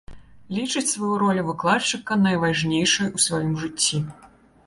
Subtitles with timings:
[0.57, 3.97] Лічыць сваю ролю выкладчыка найважнейшай у сваім жыцці.